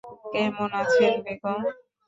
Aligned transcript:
কেমন 0.33 0.69
আছেন 0.81 1.13
বেগম? 1.25 1.61